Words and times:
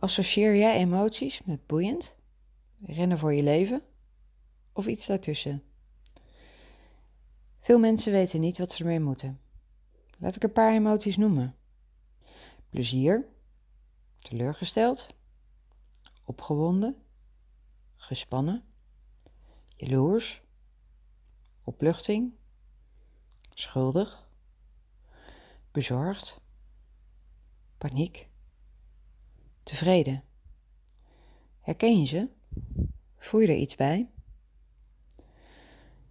Associeer 0.00 0.56
jij 0.56 0.76
emoties 0.76 1.42
met 1.44 1.66
boeiend, 1.66 2.16
rennen 2.82 3.18
voor 3.18 3.34
je 3.34 3.42
leven 3.42 3.82
of 4.72 4.86
iets 4.86 5.06
daartussen? 5.06 5.62
Veel 7.60 7.78
mensen 7.78 8.12
weten 8.12 8.40
niet 8.40 8.58
wat 8.58 8.72
ze 8.72 8.78
ermee 8.78 9.00
moeten. 9.00 9.40
Laat 10.18 10.36
ik 10.36 10.42
een 10.42 10.52
paar 10.52 10.72
emoties 10.72 11.16
noemen: 11.16 11.56
plezier, 12.70 13.28
teleurgesteld, 14.18 15.14
opgewonden, 16.24 17.02
gespannen, 17.96 18.64
jaloers, 19.76 20.42
opluchting, 21.64 22.32
schuldig, 23.54 24.28
bezorgd, 25.70 26.40
paniek, 27.78 28.27
tevreden. 29.68 30.22
Herken 31.60 32.00
je 32.00 32.06
ze? 32.06 32.28
Voel 33.16 33.40
je 33.40 33.48
er 33.48 33.56
iets 33.56 33.76
bij? 33.76 34.10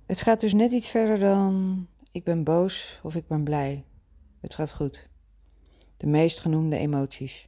Het 0.05 0.21
gaat 0.21 0.41
dus 0.41 0.53
net 0.53 0.71
iets 0.71 0.89
verder 0.89 1.19
dan 1.19 1.87
ik 2.11 2.23
ben 2.23 2.43
boos 2.43 2.99
of 3.03 3.15
ik 3.15 3.27
ben 3.27 3.43
blij. 3.43 3.85
Het 4.39 4.55
gaat 4.55 4.73
goed. 4.73 5.09
De 5.97 6.07
meest 6.07 6.39
genoemde 6.39 6.77
emoties. 6.77 7.47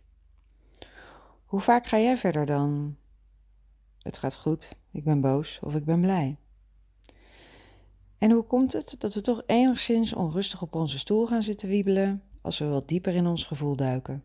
Hoe 1.45 1.59
vaak 1.59 1.86
ga 1.86 2.00
jij 2.00 2.17
verder 2.17 2.45
dan 2.45 2.98
het 4.00 4.17
gaat 4.17 4.36
goed, 4.36 4.70
ik 4.91 5.03
ben 5.03 5.22
boos 5.22 5.59
of 5.62 5.76
ik 5.76 5.86
ben 5.86 6.02
blij? 6.02 6.38
En 8.17 8.31
hoe 8.31 8.44
komt 8.44 8.73
het 8.73 8.95
dat 9.00 9.14
we 9.14 9.22
toch 9.22 9.44
enigszins 9.45 10.14
onrustig 10.14 10.62
op 10.62 10.76
onze 10.76 11.00
stoel 11.00 11.28
gaan 11.28 11.44
zitten 11.44 11.70
wiebelen 11.70 12.23
als 12.41 12.58
we 12.58 12.66
wat 12.66 12.88
dieper 12.88 13.16
in 13.16 13.28
ons 13.28 13.44
gevoel 13.44 13.76
duiken? 13.76 14.23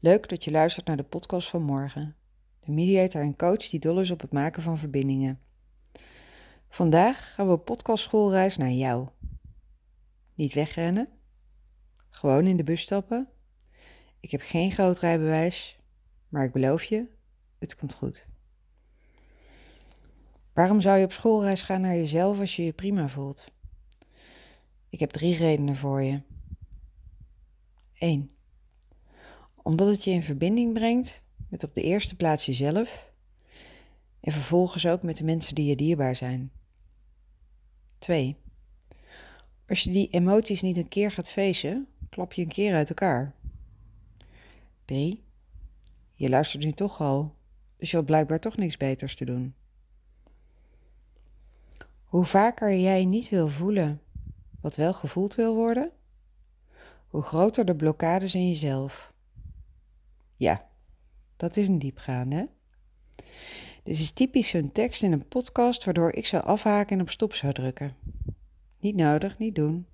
Leuk 0.00 0.28
dat 0.28 0.44
je 0.44 0.50
luistert 0.50 0.86
naar 0.86 0.96
de 0.96 1.02
podcast 1.02 1.48
van 1.48 1.62
morgen. 1.62 2.16
De 2.60 2.72
mediator 2.72 3.22
en 3.22 3.36
coach 3.36 3.68
die 3.68 3.80
dol 3.80 4.00
is 4.00 4.10
op 4.10 4.20
het 4.20 4.32
maken 4.32 4.62
van 4.62 4.78
verbindingen. 4.78 5.40
Vandaag 6.68 7.34
gaan 7.34 7.46
we 7.46 7.52
op 7.52 7.64
podcastschoolreis 7.64 8.56
naar 8.56 8.70
jou. 8.70 9.08
Niet 10.34 10.52
wegrennen, 10.52 11.08
gewoon 12.10 12.46
in 12.46 12.56
de 12.56 12.62
bus 12.62 12.80
stappen. 12.80 13.28
Ik 14.20 14.30
heb 14.30 14.40
geen 14.40 14.72
groot 14.72 14.98
rijbewijs, 14.98 15.78
maar 16.28 16.44
ik 16.44 16.52
beloof 16.52 16.84
je, 16.84 17.06
het 17.58 17.76
komt 17.76 17.94
goed. 17.94 18.28
Waarom 20.52 20.80
zou 20.80 20.98
je 20.98 21.04
op 21.04 21.12
schoolreis 21.12 21.62
gaan 21.62 21.80
naar 21.80 21.94
jezelf 21.94 22.40
als 22.40 22.56
je 22.56 22.64
je 22.64 22.72
prima 22.72 23.08
voelt? 23.08 23.52
Ik 24.88 25.00
heb 25.00 25.10
drie 25.10 25.36
redenen 25.36 25.76
voor 25.76 26.02
je. 26.02 26.20
1. 27.94 28.37
Omdat 29.68 29.88
het 29.88 30.04
je 30.04 30.10
in 30.10 30.22
verbinding 30.22 30.72
brengt 30.74 31.22
met 31.48 31.64
op 31.64 31.74
de 31.74 31.82
eerste 31.82 32.16
plaats 32.16 32.46
jezelf 32.46 33.12
en 34.20 34.32
vervolgens 34.32 34.86
ook 34.86 35.02
met 35.02 35.16
de 35.16 35.24
mensen 35.24 35.54
die 35.54 35.66
je 35.66 35.76
dierbaar 35.76 36.16
zijn. 36.16 36.52
2. 37.98 38.36
Als 39.66 39.82
je 39.82 39.90
die 39.90 40.10
emoties 40.10 40.62
niet 40.62 40.76
een 40.76 40.88
keer 40.88 41.10
gaat 41.10 41.30
feesten, 41.30 41.88
klap 42.08 42.32
je 42.32 42.42
een 42.42 42.48
keer 42.48 42.74
uit 42.74 42.88
elkaar. 42.88 43.34
3. 44.84 45.22
Je 46.14 46.28
luistert 46.28 46.64
nu 46.64 46.72
toch 46.72 47.00
al, 47.00 47.34
dus 47.76 47.90
je 47.90 47.96
had 47.96 48.06
blijkbaar 48.06 48.40
toch 48.40 48.56
niks 48.56 48.76
beters 48.76 49.14
te 49.14 49.24
doen. 49.24 49.54
Hoe 52.04 52.24
vaker 52.24 52.76
jij 52.76 53.04
niet 53.04 53.28
wil 53.28 53.48
voelen 53.48 54.00
wat 54.60 54.76
wel 54.76 54.92
gevoeld 54.92 55.34
wil 55.34 55.54
worden, 55.54 55.90
hoe 57.06 57.22
groter 57.22 57.64
de 57.64 57.76
blokkades 57.76 58.34
in 58.34 58.48
jezelf. 58.48 59.16
Ja, 60.38 60.68
dat 61.36 61.56
is 61.56 61.68
een 61.68 61.78
diepgaande. 61.78 62.36
Hè? 62.36 62.44
Dit 63.82 63.98
is 63.98 64.10
typisch 64.10 64.48
zo'n 64.48 64.72
tekst 64.72 65.02
in 65.02 65.12
een 65.12 65.28
podcast 65.28 65.84
waardoor 65.84 66.12
ik 66.12 66.26
zou 66.26 66.44
afhaken 66.44 66.96
en 66.96 67.02
op 67.02 67.10
stop 67.10 67.34
zou 67.34 67.52
drukken. 67.52 67.96
Niet 68.80 68.96
nodig, 68.96 69.38
niet 69.38 69.54
doen. 69.54 69.86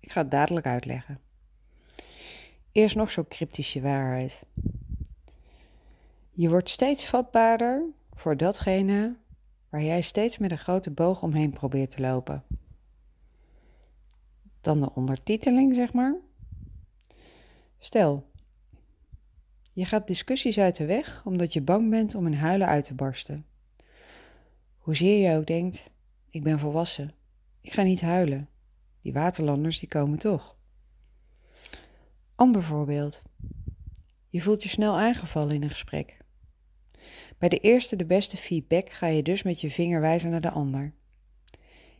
Ik 0.00 0.10
ga 0.10 0.20
het 0.20 0.30
dadelijk 0.30 0.66
uitleggen. 0.66 1.20
Eerst 2.72 2.96
nog 2.96 3.10
zo'n 3.10 3.28
cryptische 3.28 3.80
waarheid. 3.80 4.40
Je 6.30 6.48
wordt 6.48 6.70
steeds 6.70 7.06
vatbaarder 7.06 7.84
voor 8.14 8.36
datgene 8.36 9.16
waar 9.68 9.82
jij 9.82 10.00
steeds 10.00 10.38
met 10.38 10.50
een 10.50 10.58
grote 10.58 10.90
boog 10.90 11.22
omheen 11.22 11.50
probeert 11.50 11.90
te 11.90 12.00
lopen. 12.00 12.44
Dan 14.60 14.80
de 14.80 14.94
ondertiteling, 14.94 15.74
zeg 15.74 15.92
maar. 15.92 16.16
Stel, 17.78 18.30
je 19.76 19.84
gaat 19.84 20.06
discussies 20.06 20.58
uit 20.58 20.76
de 20.76 20.86
weg 20.86 21.22
omdat 21.24 21.52
je 21.52 21.62
bang 21.62 21.90
bent 21.90 22.14
om 22.14 22.26
in 22.26 22.32
huilen 22.32 22.66
uit 22.66 22.84
te 22.84 22.94
barsten. 22.94 23.46
Hoezeer 24.78 25.30
je 25.30 25.36
ook 25.36 25.46
denkt, 25.46 25.90
ik 26.30 26.42
ben 26.42 26.58
volwassen, 26.58 27.14
ik 27.60 27.72
ga 27.72 27.82
niet 27.82 28.00
huilen. 28.00 28.48
Die 29.02 29.12
waterlanders 29.12 29.78
die 29.78 29.88
komen 29.88 30.18
toch. 30.18 30.56
Ander 32.34 32.62
voorbeeld. 32.62 33.22
Je 34.28 34.40
voelt 34.40 34.62
je 34.62 34.68
snel 34.68 34.98
aangevallen 34.98 35.54
in 35.54 35.62
een 35.62 35.70
gesprek. 35.70 36.16
Bij 37.38 37.48
de 37.48 37.58
eerste 37.58 37.96
de 37.96 38.06
beste 38.06 38.36
feedback 38.36 38.90
ga 38.90 39.06
je 39.06 39.22
dus 39.22 39.42
met 39.42 39.60
je 39.60 39.70
vinger 39.70 40.00
wijzen 40.00 40.30
naar 40.30 40.40
de 40.40 40.50
ander. 40.50 40.94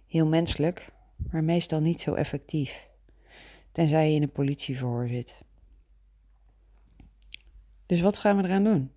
Heel 0.07 0.27
menselijk, 0.27 0.93
maar 1.31 1.45
meestal 1.45 1.81
niet 1.81 2.01
zo 2.01 2.15
effectief, 2.15 2.89
tenzij 3.73 4.09
je 4.09 4.15
in 4.15 4.23
een 4.23 4.33
politieverhoor 4.33 5.09
zit. 5.09 5.45
Dus 7.87 8.01
wat 8.01 8.19
gaan 8.19 8.37
we 8.37 8.43
eraan 8.43 8.65
doen? 8.65 8.93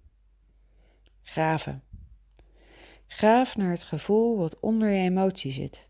Graven. 1.22 1.84
Graaf 3.08 3.58
naar 3.58 3.72
het 3.72 3.84
gevoel 3.84 4.38
wat 4.38 4.60
onder 4.60 4.90
je 4.90 5.10
emotie 5.10 5.52
zit. 5.52 5.88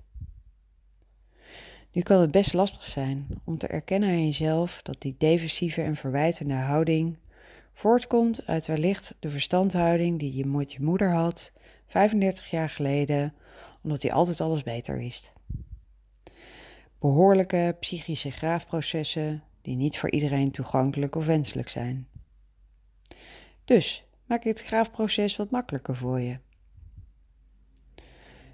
Nu 1.91 2.01
kan 2.01 2.21
het 2.21 2.31
best 2.31 2.53
lastig 2.53 2.85
zijn 2.85 3.27
om 3.43 3.57
te 3.57 3.67
erkennen 3.67 4.09
aan 4.09 4.25
jezelf 4.25 4.81
dat 4.81 5.01
die 5.01 5.15
defensieve 5.17 5.81
en 5.81 5.95
verwijtende 5.95 6.53
houding 6.53 7.17
voortkomt 7.73 8.45
uit 8.45 8.67
wellicht 8.67 9.15
de 9.19 9.29
verstandhouding 9.29 10.19
die 10.19 10.35
je 10.35 10.45
met 10.45 10.71
je 10.73 10.81
moeder 10.81 11.13
had 11.13 11.51
35 11.87 12.49
jaar 12.49 12.69
geleden, 12.69 13.33
omdat 13.83 14.01
hij 14.01 14.11
altijd 14.11 14.41
alles 14.41 14.63
beter 14.63 14.97
wist. 14.97 15.33
Behoorlijke 16.99 17.75
psychische 17.79 18.31
graafprocessen 18.31 19.43
die 19.61 19.75
niet 19.75 19.99
voor 19.99 20.11
iedereen 20.11 20.51
toegankelijk 20.51 21.15
of 21.15 21.25
wenselijk 21.25 21.69
zijn. 21.69 22.07
Dus 23.69 24.03
maak 24.25 24.43
het 24.43 24.61
graafproces 24.61 25.35
wat 25.35 25.49
makkelijker 25.49 25.95
voor 25.95 26.19
je. 26.19 26.39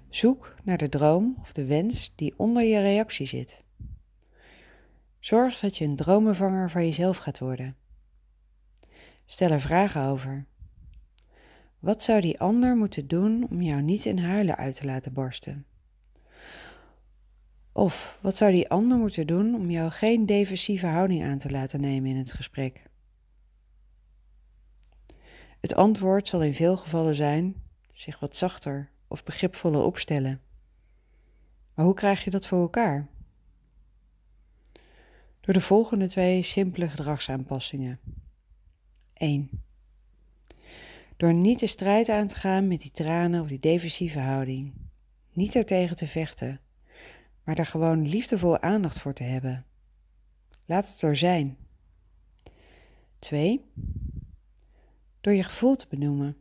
Zoek 0.08 0.54
naar 0.62 0.78
de 0.78 0.88
droom 0.88 1.36
of 1.40 1.52
de 1.52 1.64
wens 1.64 2.12
die 2.14 2.34
onder 2.36 2.62
je 2.62 2.80
reactie 2.80 3.26
zit. 3.26 3.62
Zorg 5.18 5.60
dat 5.60 5.76
je 5.76 5.84
een 5.84 5.96
dromenvanger 5.96 6.70
van 6.70 6.84
jezelf 6.84 7.16
gaat 7.16 7.38
worden. 7.38 7.76
Stel 9.26 9.50
er 9.50 9.60
vragen 9.60 10.02
over. 10.02 10.44
Wat 11.78 12.02
zou 12.02 12.20
die 12.20 12.40
ander 12.40 12.76
moeten 12.76 13.06
doen 13.06 13.46
om 13.50 13.62
jou 13.62 13.82
niet 13.82 14.04
in 14.04 14.18
huilen 14.18 14.56
uit 14.56 14.76
te 14.76 14.84
laten 14.84 15.12
barsten? 15.12 15.66
Of 17.72 18.18
wat 18.20 18.36
zou 18.36 18.52
die 18.52 18.68
ander 18.68 18.98
moeten 18.98 19.26
doen 19.26 19.54
om 19.54 19.70
jou 19.70 19.90
geen 19.90 20.26
defensieve 20.26 20.86
houding 20.86 21.22
aan 21.22 21.38
te 21.38 21.50
laten 21.50 21.80
nemen 21.80 22.10
in 22.10 22.16
het 22.16 22.32
gesprek? 22.32 22.85
Het 25.66 25.74
antwoord 25.74 26.28
zal 26.28 26.42
in 26.42 26.54
veel 26.54 26.76
gevallen 26.76 27.14
zijn 27.14 27.62
zich 27.92 28.18
wat 28.18 28.36
zachter 28.36 28.90
of 29.08 29.24
begripvoller 29.24 29.82
opstellen. 29.82 30.40
Maar 31.74 31.84
hoe 31.84 31.94
krijg 31.94 32.24
je 32.24 32.30
dat 32.30 32.46
voor 32.46 32.60
elkaar? 32.60 33.06
Door 35.40 35.54
de 35.54 35.60
volgende 35.60 36.06
twee 36.06 36.42
simpele 36.42 36.88
gedragsaanpassingen. 36.88 38.00
1. 39.14 39.50
Door 41.16 41.34
niet 41.34 41.58
de 41.58 41.66
strijd 41.66 42.08
aan 42.08 42.26
te 42.26 42.34
gaan 42.34 42.68
met 42.68 42.80
die 42.80 42.90
tranen 42.90 43.40
of 43.40 43.48
die 43.48 43.58
defensieve 43.58 44.18
houding. 44.18 44.72
Niet 45.32 45.54
ertegen 45.54 45.96
te 45.96 46.06
vechten, 46.06 46.60
maar 47.44 47.54
daar 47.54 47.66
gewoon 47.66 48.08
liefdevol 48.08 48.60
aandacht 48.60 49.00
voor 49.00 49.14
te 49.14 49.24
hebben. 49.24 49.64
Laat 50.64 50.88
het 50.88 51.02
er 51.02 51.16
zijn. 51.16 51.56
2. 53.18 53.64
Door 55.26 55.34
je 55.34 55.42
gevoel 55.42 55.76
te 55.76 55.86
benoemen. 55.88 56.36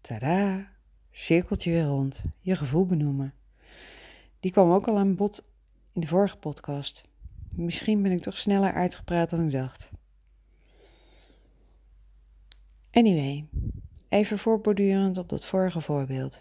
Tada! 0.00 0.68
Cirkeltje 1.10 1.70
weer 1.70 1.84
rond. 1.84 2.22
Je 2.40 2.56
gevoel 2.56 2.86
benoemen. 2.86 3.34
Die 4.40 4.50
kwam 4.50 4.72
ook 4.72 4.88
al 4.88 4.98
aan 4.98 5.14
bod 5.14 5.44
in 5.92 6.00
de 6.00 6.06
vorige 6.06 6.36
podcast. 6.36 7.04
Misschien 7.48 8.02
ben 8.02 8.12
ik 8.12 8.22
toch 8.22 8.38
sneller 8.38 8.72
uitgepraat 8.72 9.30
dan 9.30 9.44
ik 9.44 9.52
dacht. 9.52 9.90
Anyway, 12.90 13.48
even 14.08 14.38
voortbordurend 14.38 15.18
op 15.18 15.28
dat 15.28 15.46
vorige 15.46 15.80
voorbeeld. 15.80 16.38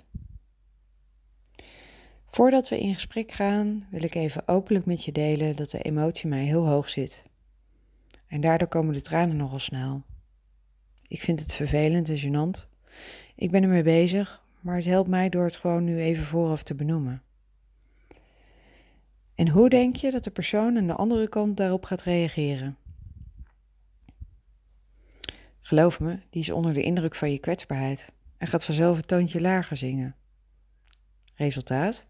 Voordat 2.25 2.69
we 2.69 2.79
in 2.79 2.93
gesprek 2.93 3.31
gaan, 3.31 3.87
wil 3.89 4.03
ik 4.03 4.15
even 4.15 4.47
openlijk 4.47 4.85
met 4.85 5.03
je 5.03 5.11
delen 5.11 5.55
dat 5.55 5.69
de 5.69 5.81
emotie 5.81 6.29
mij 6.29 6.43
heel 6.43 6.67
hoog 6.67 6.89
zit. 6.89 7.23
En 8.27 8.41
daardoor 8.41 8.67
komen 8.67 8.93
de 8.93 9.01
tranen 9.01 9.35
nogal 9.35 9.59
snel. 9.59 10.03
Ik 11.09 11.21
vind 11.21 11.39
het 11.39 11.53
vervelend 11.53 12.09
en 12.09 12.17
gênant. 12.17 12.67
Ik 13.35 13.51
ben 13.51 13.63
ermee 13.63 13.83
bezig, 13.83 14.43
maar 14.59 14.75
het 14.75 14.85
helpt 14.85 15.09
mij 15.09 15.29
door 15.29 15.43
het 15.43 15.55
gewoon 15.55 15.83
nu 15.83 15.99
even 15.99 16.25
vooraf 16.25 16.63
te 16.63 16.75
benoemen. 16.75 17.21
En 19.35 19.47
hoe 19.47 19.69
denk 19.69 19.95
je 19.95 20.11
dat 20.11 20.23
de 20.23 20.31
persoon 20.31 20.77
aan 20.77 20.87
de 20.87 20.93
andere 20.93 21.29
kant 21.29 21.57
daarop 21.57 21.83
gaat 21.85 22.01
reageren? 22.01 22.77
Geloof 25.61 25.99
me, 25.99 26.19
die 26.29 26.41
is 26.41 26.49
onder 26.49 26.73
de 26.73 26.81
indruk 26.81 27.15
van 27.15 27.31
je 27.31 27.39
kwetsbaarheid 27.39 28.11
en 28.37 28.47
gaat 28.47 28.65
vanzelf 28.65 28.97
een 28.97 29.05
toontje 29.05 29.41
lager 29.41 29.77
zingen. 29.77 30.15
Resultaat? 31.35 32.05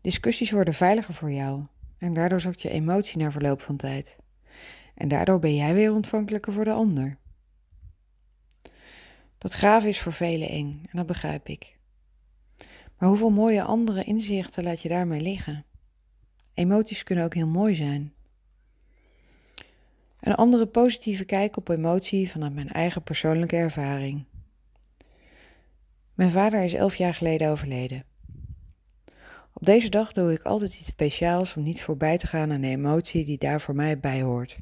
Discussies 0.00 0.50
worden 0.50 0.74
veiliger 0.74 1.14
voor 1.14 1.30
jou 1.30 1.62
en 1.98 2.14
daardoor 2.14 2.40
zakt 2.40 2.62
je 2.62 2.70
emotie 2.70 3.18
na 3.18 3.30
verloop 3.30 3.60
van 3.60 3.76
tijd. 3.76 4.16
En 4.94 5.08
daardoor 5.08 5.38
ben 5.38 5.54
jij 5.54 5.74
weer 5.74 5.92
ontvankelijker 5.92 6.52
voor 6.52 6.64
de 6.64 6.72
ander. 6.72 7.18
Dat 9.38 9.54
graven 9.54 9.88
is 9.88 10.00
voor 10.00 10.12
velen 10.12 10.48
eng 10.48 10.80
en 10.90 10.96
dat 10.96 11.06
begrijp 11.06 11.48
ik. 11.48 11.76
Maar 12.98 13.08
hoeveel 13.08 13.30
mooie 13.30 13.62
andere 13.62 14.04
inzichten 14.04 14.64
laat 14.64 14.80
je 14.80 14.88
daarmee 14.88 15.20
liggen? 15.20 15.64
Emoties 16.54 17.02
kunnen 17.02 17.24
ook 17.24 17.34
heel 17.34 17.46
mooi 17.46 17.74
zijn. 17.74 18.12
Een 20.20 20.34
andere 20.34 20.66
positieve 20.66 21.24
kijk 21.24 21.56
op 21.56 21.68
emotie 21.68 22.30
vanuit 22.30 22.54
mijn 22.54 22.68
eigen 22.68 23.02
persoonlijke 23.02 23.56
ervaring. 23.56 24.24
Mijn 26.14 26.30
vader 26.30 26.64
is 26.64 26.74
elf 26.74 26.96
jaar 26.96 27.14
geleden 27.14 27.50
overleden. 27.50 28.04
Op 29.52 29.66
deze 29.66 29.88
dag 29.88 30.12
doe 30.12 30.32
ik 30.32 30.42
altijd 30.42 30.78
iets 30.78 30.86
speciaals 30.86 31.56
om 31.56 31.62
niet 31.62 31.82
voorbij 31.82 32.18
te 32.18 32.26
gaan 32.26 32.52
aan 32.52 32.60
de 32.60 32.66
emotie 32.66 33.24
die 33.24 33.38
daar 33.38 33.60
voor 33.60 33.74
mij 33.74 33.98
bij 33.98 34.22
hoort. 34.22 34.58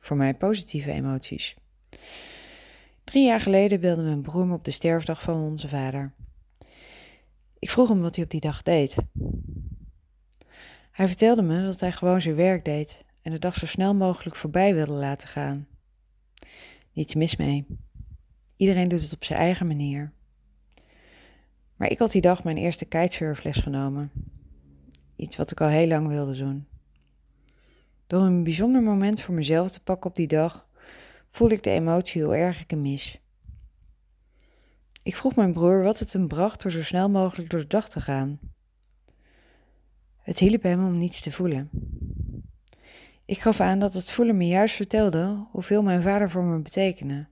Voor 0.00 0.16
mij 0.16 0.34
positieve 0.34 0.92
emoties. 0.92 1.56
Drie 3.08 3.26
jaar 3.26 3.40
geleden 3.40 3.80
belde 3.80 4.02
mijn 4.02 4.22
broer 4.22 4.46
me 4.46 4.54
op 4.54 4.64
de 4.64 4.70
sterfdag 4.70 5.22
van 5.22 5.34
onze 5.34 5.68
vader. 5.68 6.12
Ik 7.58 7.70
vroeg 7.70 7.88
hem 7.88 8.00
wat 8.00 8.14
hij 8.14 8.24
op 8.24 8.30
die 8.30 8.40
dag 8.40 8.62
deed. 8.62 8.96
Hij 10.90 11.06
vertelde 11.06 11.42
me 11.42 11.62
dat 11.62 11.80
hij 11.80 11.92
gewoon 11.92 12.20
zijn 12.20 12.34
werk 12.34 12.64
deed 12.64 13.04
en 13.22 13.32
de 13.32 13.38
dag 13.38 13.54
zo 13.54 13.66
snel 13.66 13.94
mogelijk 13.94 14.36
voorbij 14.36 14.74
wilde 14.74 14.92
laten 14.92 15.28
gaan. 15.28 15.66
Niets 16.92 17.14
mis 17.14 17.36
mee. 17.36 17.66
Iedereen 18.56 18.88
doet 18.88 19.02
het 19.02 19.12
op 19.12 19.24
zijn 19.24 19.38
eigen 19.38 19.66
manier. 19.66 20.12
Maar 21.76 21.90
ik 21.90 21.98
had 21.98 22.12
die 22.12 22.20
dag 22.20 22.44
mijn 22.44 22.56
eerste 22.56 22.84
kitesurfles 22.84 23.56
genomen. 23.56 24.10
Iets 25.16 25.36
wat 25.36 25.50
ik 25.50 25.60
al 25.60 25.68
heel 25.68 25.88
lang 25.88 26.08
wilde 26.08 26.36
doen. 26.36 26.66
Door 28.06 28.22
een 28.22 28.42
bijzonder 28.42 28.82
moment 28.82 29.20
voor 29.20 29.34
mezelf 29.34 29.70
te 29.70 29.82
pakken 29.82 30.10
op 30.10 30.16
die 30.16 30.26
dag, 30.26 30.67
voelde 31.30 31.54
ik 31.54 31.62
de 31.62 31.70
emotie 31.70 32.22
hoe 32.22 32.36
erg 32.36 32.60
ik 32.60 32.70
hem 32.70 32.82
mis. 32.82 33.20
Ik 35.02 35.16
vroeg 35.16 35.36
mijn 35.36 35.52
broer 35.52 35.82
wat 35.82 35.98
het 35.98 36.12
hem 36.12 36.28
bracht 36.28 36.62
door 36.62 36.70
zo 36.70 36.82
snel 36.82 37.10
mogelijk 37.10 37.50
door 37.50 37.60
de 37.60 37.66
dag 37.66 37.88
te 37.88 38.00
gaan. 38.00 38.38
Het 40.18 40.38
hielp 40.38 40.62
hem 40.62 40.86
om 40.86 40.98
niets 40.98 41.20
te 41.20 41.32
voelen. 41.32 41.70
Ik 43.24 43.38
gaf 43.38 43.60
aan 43.60 43.78
dat 43.78 43.94
het 43.94 44.10
voelen 44.10 44.36
me 44.36 44.46
juist 44.46 44.74
vertelde 44.74 45.46
hoeveel 45.50 45.82
mijn 45.82 46.02
vader 46.02 46.30
voor 46.30 46.44
me 46.44 46.58
betekende. 46.58 47.26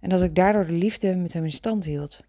En 0.00 0.08
dat 0.08 0.22
ik 0.22 0.34
daardoor 0.34 0.66
de 0.66 0.72
liefde 0.72 1.16
met 1.16 1.32
hem 1.32 1.44
in 1.44 1.52
stand 1.52 1.84
hield. 1.84 2.20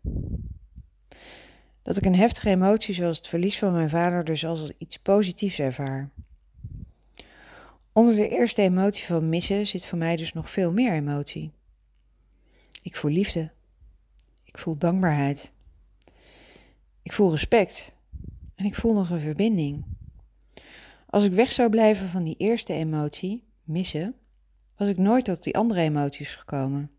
Dat 1.81 1.97
ik 1.97 2.05
een 2.05 2.15
heftige 2.15 2.49
emotie 2.49 2.93
zoals 2.93 3.17
het 3.17 3.27
verlies 3.27 3.57
van 3.57 3.71
mijn 3.71 3.89
vader 3.89 4.23
dus 4.23 4.45
als 4.45 4.71
iets 4.77 4.97
positiefs 4.97 5.59
ervaar. 5.59 6.09
Onder 7.93 8.15
de 8.15 8.29
eerste 8.29 8.61
emotie 8.61 9.05
van 9.05 9.29
missen 9.29 9.67
zit 9.67 9.85
voor 9.85 9.97
mij 9.97 10.15
dus 10.15 10.33
nog 10.33 10.49
veel 10.49 10.71
meer 10.71 10.93
emotie. 10.93 11.51
Ik 12.81 12.95
voel 12.95 13.11
liefde. 13.11 13.51
Ik 14.43 14.57
voel 14.57 14.77
dankbaarheid. 14.77 15.51
Ik 17.01 17.13
voel 17.13 17.31
respect. 17.31 17.93
En 18.55 18.65
ik 18.65 18.75
voel 18.75 18.93
nog 18.93 19.09
een 19.09 19.19
verbinding. 19.19 19.85
Als 21.05 21.23
ik 21.23 21.31
weg 21.31 21.51
zou 21.51 21.69
blijven 21.69 22.07
van 22.07 22.23
die 22.23 22.35
eerste 22.37 22.73
emotie, 22.73 23.43
missen, 23.63 24.15
was 24.75 24.87
ik 24.87 24.97
nooit 24.97 25.25
tot 25.25 25.43
die 25.43 25.57
andere 25.57 25.81
emoties 25.81 26.35
gekomen. 26.35 26.91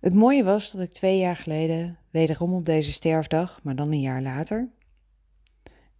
Het 0.00 0.14
mooie 0.14 0.44
was 0.44 0.72
dat 0.72 0.80
ik 0.80 0.92
twee 0.92 1.18
jaar 1.18 1.36
geleden, 1.36 1.98
wederom 2.10 2.54
op 2.54 2.64
deze 2.64 2.92
sterfdag, 2.92 3.60
maar 3.62 3.76
dan 3.76 3.92
een 3.92 4.00
jaar 4.00 4.22
later, 4.22 4.68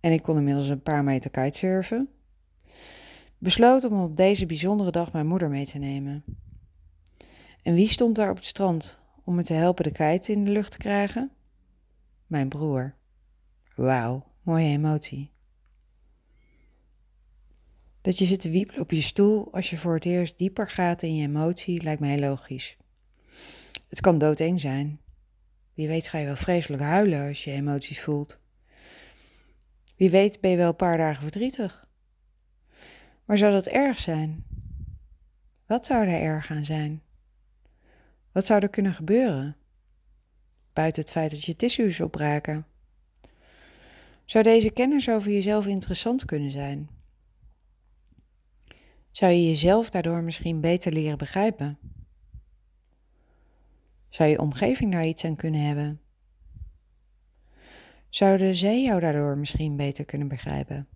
en 0.01 0.13
ik 0.13 0.23
kon 0.23 0.37
inmiddels 0.37 0.69
een 0.69 0.83
paar 0.83 1.05
meter 1.05 1.31
kitesurfen, 1.31 2.09
besloot 3.43 3.85
om 3.85 4.03
op 4.03 4.17
deze 4.17 4.47
bijzondere 4.47 4.91
dag 4.91 5.13
mijn 5.13 5.27
moeder 5.27 5.49
mee 5.49 5.67
te 5.67 5.79
nemen. 5.79 6.25
En 7.63 7.75
wie 7.75 7.89
stond 7.89 8.17
daar 8.17 8.31
op 8.31 8.37
het 8.37 8.45
strand 8.45 8.99
om 9.25 9.35
me 9.35 9.43
te 9.43 9.53
helpen 9.53 9.85
de 9.85 9.93
kite 9.93 10.33
in 10.33 10.45
de 10.45 10.51
lucht 10.51 10.73
te 10.73 10.79
krijgen? 10.79 11.31
Mijn 12.27 12.49
broer. 12.49 12.95
Wauw, 13.75 14.27
mooie 14.43 14.69
emotie. 14.69 15.31
Dat 18.01 18.19
je 18.19 18.27
zit 18.27 18.41
te 18.41 18.51
wiepelen 18.51 18.81
op 18.81 18.91
je 18.91 19.01
stoel 19.01 19.53
als 19.53 19.71
je 19.71 19.77
voor 19.77 19.95
het 19.95 20.05
eerst 20.05 20.39
dieper 20.39 20.71
gaat 20.71 21.03
in 21.03 21.17
je 21.17 21.27
emotie 21.27 21.83
lijkt 21.83 22.01
me 22.01 22.09
heel 22.09 22.19
logisch. 22.19 22.77
Het 23.89 24.01
kan 24.01 24.19
doodeng 24.19 24.61
zijn. 24.61 25.01
Wie 25.75 25.89
weet 25.89 26.09
ga 26.09 26.19
je 26.19 26.27
wel 26.27 26.37
vreselijk 26.37 26.83
huilen 26.83 27.29
als 27.29 27.45
je 27.45 27.51
emoties 27.51 28.01
voelt. 28.01 28.41
Wie 29.97 30.11
weet 30.11 30.41
ben 30.41 30.51
je 30.51 30.57
wel 30.57 30.69
een 30.69 30.77
paar 30.77 30.99
dagen 30.99 31.23
verdrietig. 31.23 31.91
Maar 33.25 33.39
zou 33.39 33.53
dat 33.53 33.67
erg 33.67 33.99
zijn? 33.99 34.45
Wat 35.67 35.87
zou 35.87 36.07
er 36.07 36.21
erg 36.21 36.51
aan 36.51 36.65
zijn? 36.65 37.03
Wat 38.33 38.47
zou 38.47 38.61
er 38.61 38.69
kunnen 38.69 38.95
gebeuren? 38.95 39.57
Buiten 40.73 41.03
het 41.03 41.11
feit 41.11 41.31
dat 41.31 41.45
je 41.45 41.57
tissues 41.57 42.01
opraken. 42.01 42.67
Zou 44.25 44.45
deze 44.45 44.71
kennis 44.71 45.09
over 45.09 45.31
jezelf 45.31 45.67
interessant 45.67 46.25
kunnen 46.25 46.51
zijn? 46.51 46.89
Zou 49.11 49.33
je 49.33 49.47
jezelf 49.47 49.91
daardoor 49.91 50.23
misschien 50.23 50.61
beter 50.61 50.93
leren 50.93 51.19
begrijpen? 51.19 51.79
Zou 54.09 54.29
je 54.29 54.41
omgeving 54.41 54.93
daar 54.93 55.07
iets 55.07 55.25
aan 55.25 55.37
kunnen 55.37 55.61
hebben? 55.61 56.01
Zouden 58.09 58.55
zij 58.55 58.83
jou 58.83 59.01
daardoor 59.01 59.39
misschien 59.39 59.77
beter 59.77 60.05
kunnen 60.05 60.29
begrijpen? 60.29 60.89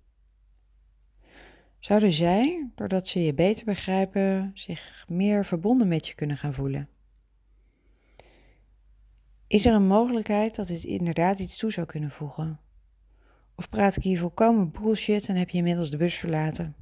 Zouden 1.78 2.12
zij, 2.12 2.70
doordat 2.74 3.08
ze 3.08 3.20
je 3.20 3.34
beter 3.34 3.64
begrijpen, 3.64 4.50
zich 4.54 5.04
meer 5.08 5.44
verbonden 5.44 5.88
met 5.88 6.06
je 6.06 6.14
kunnen 6.14 6.36
gaan 6.36 6.54
voelen? 6.54 6.88
Is 9.46 9.66
er 9.66 9.74
een 9.74 9.86
mogelijkheid 9.86 10.54
dat 10.54 10.66
dit 10.66 10.84
inderdaad 10.84 11.38
iets 11.38 11.56
toe 11.56 11.72
zou 11.72 11.86
kunnen 11.86 12.10
voegen? 12.10 12.60
Of 13.54 13.68
praat 13.68 13.96
ik 13.96 14.02
hier 14.02 14.18
volkomen 14.18 14.70
bullshit 14.70 15.28
en 15.28 15.36
heb 15.36 15.50
je 15.50 15.58
inmiddels 15.58 15.90
de 15.90 15.96
bus 15.96 16.14
verlaten? 16.14 16.76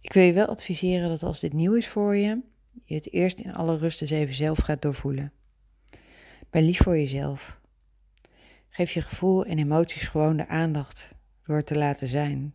Ik 0.00 0.12
wil 0.12 0.22
je 0.22 0.32
wel 0.32 0.46
adviseren 0.46 1.08
dat 1.08 1.22
als 1.22 1.40
dit 1.40 1.52
nieuw 1.52 1.74
is 1.74 1.88
voor 1.88 2.16
je, 2.16 2.42
je 2.84 2.94
het 2.94 3.12
eerst 3.12 3.40
in 3.40 3.54
alle 3.54 3.76
rust 3.76 4.02
eens 4.02 4.10
even 4.10 4.34
zelf 4.34 4.58
gaat 4.58 4.82
doorvoelen. 4.82 5.32
Ben 6.50 6.62
lief 6.62 6.82
voor 6.82 6.96
jezelf. 6.96 7.60
Geef 8.68 8.90
je 8.90 9.02
gevoel 9.02 9.44
en 9.44 9.58
emoties 9.58 10.08
gewoon 10.08 10.36
de 10.36 10.48
aandacht 10.48 11.13
door 11.46 11.62
te 11.62 11.74
laten 11.74 12.06
zijn. 12.06 12.54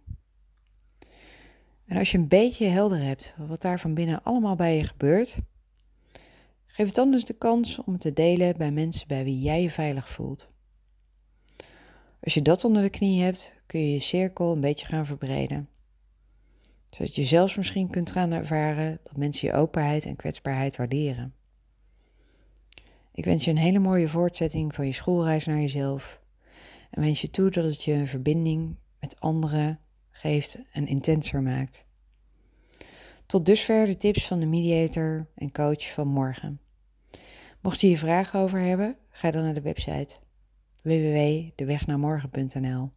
En 1.86 1.98
als 1.98 2.12
je 2.12 2.18
een 2.18 2.28
beetje 2.28 2.68
helder 2.68 3.02
hebt 3.02 3.34
wat 3.38 3.62
daar 3.62 3.80
van 3.80 3.94
binnen 3.94 4.24
allemaal 4.24 4.56
bij 4.56 4.78
je 4.78 4.84
gebeurt, 4.84 5.40
geef 6.66 6.86
het 6.86 6.96
dan 6.96 7.12
dus 7.12 7.26
de 7.26 7.34
kans 7.34 7.84
om 7.84 7.94
het 7.94 8.02
te 8.02 8.14
delen 8.14 8.58
bij 8.58 8.72
mensen 8.72 9.08
bij 9.08 9.24
wie 9.24 9.40
jij 9.40 9.62
je 9.62 9.70
veilig 9.70 10.10
voelt. 10.10 10.50
Als 12.22 12.34
je 12.34 12.42
dat 12.42 12.64
onder 12.64 12.82
de 12.82 12.90
knie 12.90 13.22
hebt, 13.22 13.54
kun 13.66 13.80
je 13.80 13.94
je 13.94 14.00
cirkel 14.00 14.52
een 14.52 14.62
beetje 14.62 14.86
gaan 14.86 15.06
verbreden. 15.06 15.70
Zodat 16.90 17.16
je 17.16 17.26
zelfs 17.26 17.56
misschien 17.56 17.90
kunt 17.90 18.12
gaan 18.12 18.32
ervaren 18.32 19.00
dat 19.04 19.18
mensen 19.18 19.48
je 19.48 19.54
openheid 19.54 20.06
en 20.06 20.16
kwetsbaarheid 20.16 20.78
waarderen. 20.78 21.34
Ik 23.12 23.26
wens 23.26 23.46
je 23.46 23.52
een 23.52 23.58
hele 23.58 23.80
mooie 23.80 24.08
voortzetting 24.08 24.76
van 24.76 24.86
je 24.86 24.94
schoolreis 24.94 25.46
naar 25.46 25.60
jezelf. 25.60 26.22
En 26.90 27.02
wens 27.02 27.22
je 27.22 27.30
toe 27.30 27.50
dat 27.50 27.64
het 27.64 27.84
je 27.84 27.94
een 27.94 28.08
verbinding 28.08 28.76
met 29.00 29.20
anderen 29.20 29.80
geeft 30.12 30.62
en 30.72 30.88
intenser 30.88 31.42
maakt. 31.42 31.86
Tot 33.26 33.46
dusver 33.46 33.86
de 33.86 33.98
tips 33.98 34.28
van 34.28 34.40
de 34.40 34.46
mediator 34.46 35.28
en 35.36 35.52
coach 35.52 35.94
van 35.94 36.08
morgen. 36.08 36.60
Mocht 37.62 37.82
je 37.82 37.88
hier 37.88 37.98
vragen 37.98 38.40
over 38.40 38.60
hebben, 38.60 38.98
ga 39.10 39.32
dan 39.32 39.44
naar 39.44 39.54
de 39.54 39.62
website 39.62 40.16
www.dewegnaarmorgen.nl 40.82 42.92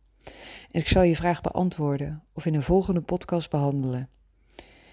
en 0.70 0.80
ik 0.80 0.88
zal 0.88 1.02
je 1.02 1.16
vraag 1.16 1.40
beantwoorden 1.40 2.24
of 2.32 2.46
in 2.46 2.54
een 2.54 2.62
volgende 2.62 3.00
podcast 3.00 3.50
behandelen. 3.50 4.08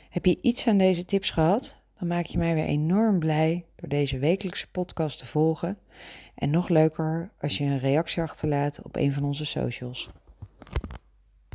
Heb 0.10 0.26
je 0.26 0.42
iets 0.42 0.68
aan 0.68 0.78
deze 0.78 1.06
tips 1.06 1.30
gehad? 1.30 1.82
Dan 2.00 2.08
maak 2.08 2.26
je 2.26 2.38
mij 2.38 2.54
weer 2.54 2.66
enorm 2.66 3.20
blij 3.20 3.66
door 3.76 3.90
deze 3.90 4.20
wekelijkse 4.20 4.70
podcast 4.72 5.20
te 5.20 5.26
volgen. 5.26 5.78
En 6.36 6.50
nog 6.50 6.70
leuker 6.70 7.32
als 7.40 7.58
je 7.58 7.64
een 7.64 7.80
reactie 7.80 8.22
achterlaat 8.22 8.82
op 8.84 8.96
een 8.96 9.14
van 9.14 9.24
onze 9.24 9.46
socials. 9.46 10.10